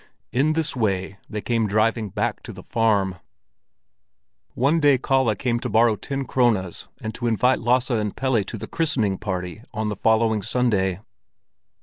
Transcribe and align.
In 0.31 0.53
this 0.53 0.75
way 0.75 1.19
they 1.29 1.41
came 1.41 1.67
driving 1.67 2.09
back 2.09 2.41
to 2.41 2.51
the 2.51 2.63
farm. 2.63 3.17
One 4.55 4.79
day 4.79 4.97
Kalle 4.97 5.35
came 5.35 5.59
to 5.59 5.69
borrow 5.69 5.95
ten 5.95 6.25
krones 6.25 6.87
and 6.99 7.13
to 7.13 7.27
invite 7.27 7.59
Lasse 7.61 7.91
and 7.91 8.15
Pelle 8.15 8.43
to 8.43 8.57
the 8.57 8.65
christening 8.65 9.19
party 9.19 9.61
on 9.75 9.89
the 9.89 9.95
following 9.95 10.41
Sunday. 10.41 11.01